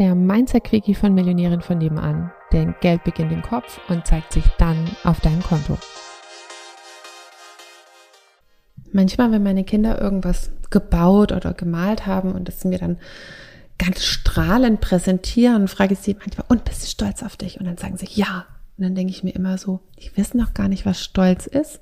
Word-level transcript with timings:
der 0.00 0.14
Mindset-Quickie 0.14 0.94
von 0.94 1.14
Millionären 1.14 1.60
von 1.60 1.78
nebenan. 1.78 2.32
Denn 2.52 2.74
Geld 2.80 3.04
beginnt 3.04 3.32
im 3.32 3.42
Kopf 3.42 3.78
und 3.88 4.06
zeigt 4.06 4.32
sich 4.32 4.44
dann 4.58 4.90
auf 5.04 5.20
deinem 5.20 5.42
Konto. 5.42 5.78
Manchmal, 8.92 9.30
wenn 9.30 9.42
meine 9.42 9.62
Kinder 9.62 10.00
irgendwas 10.00 10.50
gebaut 10.70 11.32
oder 11.32 11.52
gemalt 11.52 12.06
haben 12.06 12.32
und 12.32 12.48
es 12.48 12.64
mir 12.64 12.78
dann 12.78 12.98
ganz 13.78 14.02
strahlend 14.04 14.80
präsentieren, 14.80 15.68
frage 15.68 15.92
ich 15.92 16.00
sie 16.00 16.16
manchmal, 16.18 16.46
und 16.48 16.64
bist 16.64 16.82
du 16.82 16.86
stolz 16.86 17.22
auf 17.22 17.36
dich? 17.36 17.60
Und 17.60 17.66
dann 17.66 17.76
sagen 17.76 17.98
sie, 17.98 18.08
ja. 18.10 18.46
Und 18.78 18.84
dann 18.84 18.94
denke 18.94 19.12
ich 19.12 19.22
mir 19.22 19.34
immer 19.34 19.58
so, 19.58 19.80
die 19.98 20.16
wissen 20.16 20.38
noch 20.38 20.54
gar 20.54 20.68
nicht, 20.68 20.86
was 20.86 21.04
Stolz 21.04 21.46
ist. 21.46 21.80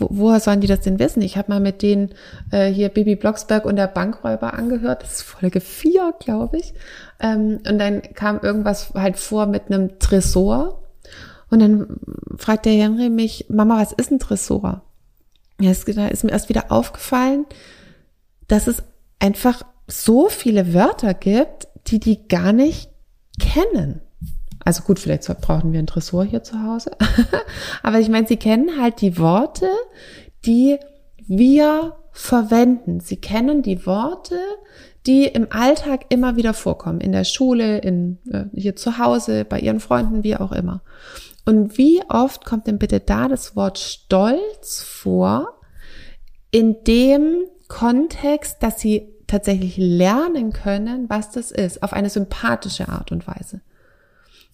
Wo, 0.00 0.08
woher 0.10 0.40
sollen 0.40 0.60
die 0.60 0.66
das 0.66 0.80
denn 0.80 0.98
wissen? 0.98 1.22
Ich 1.22 1.36
habe 1.36 1.52
mal 1.52 1.60
mit 1.60 1.82
denen 1.82 2.10
äh, 2.50 2.68
hier 2.68 2.88
Bibi 2.88 3.14
Blocksberg 3.14 3.64
und 3.64 3.76
der 3.76 3.86
Bankräuber 3.86 4.54
angehört. 4.54 5.02
Das 5.02 5.12
ist 5.12 5.22
Folge 5.22 5.60
4, 5.60 6.14
glaube 6.18 6.58
ich. 6.58 6.74
Ähm, 7.20 7.60
und 7.68 7.78
dann 7.78 8.02
kam 8.14 8.40
irgendwas 8.40 8.94
halt 8.94 9.16
vor 9.18 9.46
mit 9.46 9.70
einem 9.70 9.98
Tresor. 9.98 10.82
Und 11.50 11.60
dann 11.60 11.98
fragt 12.38 12.66
der 12.66 12.72
Henry 12.72 13.10
mich, 13.10 13.46
Mama, 13.48 13.80
was 13.80 13.92
ist 13.92 14.10
ein 14.10 14.18
Tresor? 14.18 14.82
Ja, 15.60 15.70
es 15.70 15.84
ist 15.84 16.24
mir 16.24 16.32
erst 16.32 16.48
wieder 16.48 16.72
aufgefallen, 16.72 17.44
dass 18.48 18.66
es 18.66 18.82
einfach 19.18 19.62
so 19.86 20.28
viele 20.28 20.72
Wörter 20.72 21.12
gibt, 21.12 21.68
die 21.86 22.00
die 22.00 22.26
gar 22.28 22.52
nicht 22.52 22.90
kennen. 23.38 24.00
Also 24.70 24.84
gut, 24.84 25.00
vielleicht 25.00 25.26
brauchen 25.40 25.72
wir 25.72 25.80
ein 25.80 25.88
Tresor 25.88 26.24
hier 26.24 26.44
zu 26.44 26.62
Hause. 26.62 26.92
Aber 27.82 27.98
ich 27.98 28.08
meine, 28.08 28.28
sie 28.28 28.36
kennen 28.36 28.80
halt 28.80 29.00
die 29.00 29.18
Worte, 29.18 29.68
die 30.46 30.78
wir 31.26 31.96
verwenden. 32.12 33.00
Sie 33.00 33.16
kennen 33.16 33.62
die 33.62 33.84
Worte, 33.84 34.38
die 35.08 35.24
im 35.24 35.48
Alltag 35.50 36.04
immer 36.10 36.36
wieder 36.36 36.54
vorkommen. 36.54 37.00
In 37.00 37.10
der 37.10 37.24
Schule, 37.24 37.78
in, 37.78 38.18
äh, 38.30 38.44
hier 38.54 38.76
zu 38.76 38.98
Hause, 38.98 39.44
bei 39.44 39.58
ihren 39.58 39.80
Freunden, 39.80 40.22
wie 40.22 40.36
auch 40.36 40.52
immer. 40.52 40.82
Und 41.44 41.76
wie 41.76 42.02
oft 42.08 42.44
kommt 42.44 42.68
denn 42.68 42.78
bitte 42.78 43.00
da 43.00 43.26
das 43.26 43.56
Wort 43.56 43.76
Stolz 43.76 44.82
vor, 44.82 45.58
in 46.52 46.84
dem 46.84 47.38
Kontext, 47.66 48.62
dass 48.62 48.78
sie 48.78 49.08
tatsächlich 49.26 49.78
lernen 49.78 50.52
können, 50.52 51.10
was 51.10 51.32
das 51.32 51.50
ist, 51.50 51.82
auf 51.82 51.92
eine 51.92 52.08
sympathische 52.08 52.88
Art 52.88 53.10
und 53.10 53.26
Weise. 53.26 53.62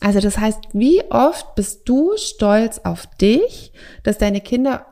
Also 0.01 0.21
das 0.21 0.39
heißt, 0.39 0.61
wie 0.73 1.03
oft 1.11 1.55
bist 1.55 1.89
du 1.89 2.17
stolz 2.17 2.81
auf 2.85 3.07
dich, 3.17 3.73
dass 4.03 4.19
deine 4.19 4.41
Kinder 4.41 4.87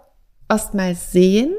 erstmal 0.48 0.94
sehen, 0.94 1.54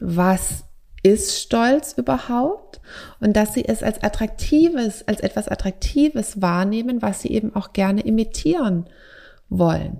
was 0.00 0.64
ist 1.02 1.40
Stolz 1.40 1.94
überhaupt 1.96 2.80
und 3.20 3.36
dass 3.36 3.54
sie 3.54 3.64
es 3.64 3.82
als 3.82 4.02
attraktives, 4.02 5.06
als 5.06 5.20
etwas 5.20 5.48
attraktives 5.48 6.42
wahrnehmen, 6.42 7.00
was 7.00 7.22
sie 7.22 7.30
eben 7.30 7.54
auch 7.54 7.72
gerne 7.72 8.00
imitieren 8.00 8.86
wollen. 9.48 9.98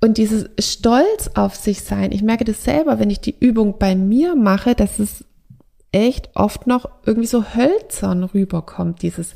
Und 0.00 0.18
dieses 0.18 0.48
Stolz 0.58 1.30
auf 1.34 1.54
sich 1.54 1.82
sein, 1.82 2.12
ich 2.12 2.22
merke 2.22 2.44
das 2.44 2.64
selber, 2.64 2.98
wenn 2.98 3.10
ich 3.10 3.20
die 3.20 3.38
Übung 3.38 3.78
bei 3.78 3.94
mir 3.94 4.34
mache, 4.34 4.74
dass 4.74 4.98
es 4.98 5.24
echt 5.92 6.30
oft 6.34 6.66
noch 6.66 6.88
irgendwie 7.04 7.28
so 7.28 7.54
hölzern 7.54 8.24
rüberkommt, 8.24 9.02
dieses 9.02 9.34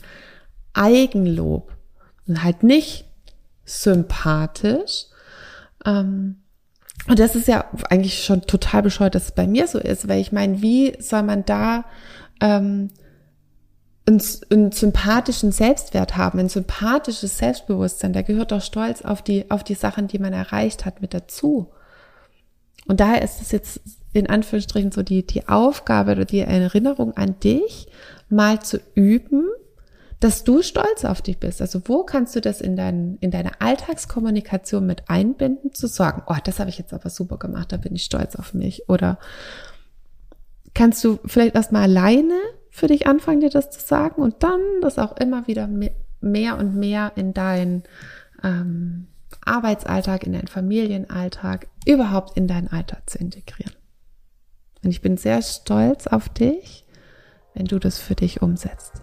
Eigenlob 0.77 1.73
und 2.27 2.43
halt 2.43 2.63
nicht 2.63 3.07
sympathisch. 3.65 5.07
Ähm, 5.85 6.37
und 7.09 7.19
das 7.19 7.37
ist 7.37 7.49
ja 7.49 7.65
eigentlich 7.89 8.25
schon 8.25 8.43
total 8.43 8.83
bescheuert, 8.83 9.15
dass 9.15 9.25
es 9.25 9.33
bei 9.33 9.47
mir 9.47 9.69
so 9.69 9.79
ist, 9.79 10.09
weil 10.09 10.21
ich 10.21 10.33
meine, 10.33 10.61
wie 10.61 10.97
soll 11.01 11.23
man 11.23 11.45
da 11.45 11.85
ähm, 12.41 12.91
einen, 14.07 14.23
einen 14.51 14.73
sympathischen 14.73 15.53
Selbstwert 15.53 16.17
haben, 16.17 16.39
ein 16.39 16.49
sympathisches 16.49 17.39
Selbstbewusstsein? 17.39 18.13
Da 18.13 18.23
gehört 18.23 18.53
doch 18.53 18.63
Stolz 18.63 19.03
auf 19.03 19.23
die, 19.23 19.51
auf 19.51 19.63
die 19.63 19.75
Sachen, 19.75 20.09
die 20.09 20.19
man 20.19 20.33
erreicht 20.33 20.85
hat, 20.85 21.01
mit 21.01 21.15
dazu. 21.15 21.71
Und 22.87 23.01
daher 23.01 23.23
ist 23.23 23.41
es 23.41 23.53
jetzt 23.53 23.81
in 24.13 24.29
Anführungsstrichen 24.29 24.93
so 24.93 25.03
die, 25.03 25.27
die 25.27 25.49
Aufgabe 25.49 26.13
oder 26.13 26.25
die 26.25 26.41
Erinnerung 26.41 27.17
an 27.17 27.39
dich, 27.41 27.89
mal 28.29 28.63
zu 28.63 28.81
üben, 28.95 29.45
dass 30.21 30.45
du 30.45 30.63
stolz 30.63 31.05
auf 31.05 31.21
dich 31.21 31.39
bist. 31.39 31.61
Also 31.61 31.83
wo 31.85 32.03
kannst 32.05 32.35
du 32.37 32.41
das 32.41 32.61
in, 32.61 32.77
dein, 32.77 33.19
in 33.21 33.31
deine 33.31 33.61
Alltagskommunikation 33.61 34.87
mit 34.87 35.09
einbinden, 35.09 35.75
zu 35.75 35.87
sagen, 35.87 36.23
oh, 36.27 36.37
das 36.43 36.59
habe 36.59 36.71
ich 36.71 36.79
jetzt 36.79 36.95
aber 36.95 37.11
super 37.11 37.37
gemacht, 37.37 37.73
da 37.73 37.77
bin 37.77 37.95
ich 37.95 38.05
stolz 38.05 38.35
auf 38.37 38.55
mich. 38.55 38.89
Oder 38.89 39.19
kannst 40.75 41.05
du 41.05 41.19
vielleicht 41.27 41.55
erstmal 41.55 41.83
alleine 41.83 42.39
für 42.71 42.87
dich 42.87 43.07
anfangen, 43.07 43.41
dir 43.41 43.51
das 43.51 43.71
zu 43.71 43.81
sagen 43.81 44.23
und 44.23 44.43
dann 44.43 44.61
das 44.81 44.99
auch 44.99 45.17
immer 45.17 45.47
wieder 45.47 45.69
mehr 46.21 46.59
und 46.59 46.77
mehr 46.77 47.13
in 47.17 47.35
deinen 47.35 47.83
ähm, 48.43 49.09
Arbeitsalltag, 49.45 50.25
in 50.25 50.33
deinen 50.33 50.49
Familienalltag, 50.49 51.69
überhaupt 51.87 52.37
in 52.37 52.49
deinen 52.49 52.69
Alltag 52.69 53.09
zu 53.09 53.19
integrieren. 53.19 53.75
Und 54.83 54.91
ich 54.91 55.03
bin 55.03 55.17
sehr 55.17 55.43
stolz 55.43 56.07
auf 56.07 56.29
dich, 56.29 56.85
wenn 57.55 57.67
du 57.67 57.79
das 57.79 57.99
für 57.99 58.15
dich 58.15 58.43
umsetzt. 58.43 59.03